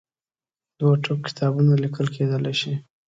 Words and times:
دوې 0.77 0.95
ټوکه 1.03 1.19
لوی 1.19 1.25
کتابونه 1.27 1.73
لیکل 1.83 2.05
کېدلای 2.15 2.55
شي. 2.61 2.73